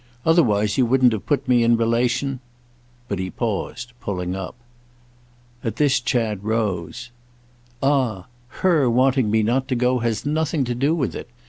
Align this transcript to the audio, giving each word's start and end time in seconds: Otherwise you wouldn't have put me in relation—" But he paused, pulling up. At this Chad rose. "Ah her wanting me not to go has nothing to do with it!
Otherwise 0.25 0.79
you 0.79 0.85
wouldn't 0.87 1.13
have 1.13 1.27
put 1.27 1.47
me 1.47 1.61
in 1.63 1.77
relation—" 1.77 2.39
But 3.07 3.19
he 3.19 3.29
paused, 3.29 3.93
pulling 4.01 4.35
up. 4.35 4.55
At 5.63 5.75
this 5.75 5.99
Chad 5.99 6.43
rose. 6.43 7.11
"Ah 7.83 8.25
her 8.63 8.89
wanting 8.89 9.29
me 9.29 9.43
not 9.43 9.67
to 9.67 9.75
go 9.75 9.99
has 9.99 10.25
nothing 10.25 10.63
to 10.63 10.73
do 10.73 10.95
with 10.95 11.13
it! 11.15 11.29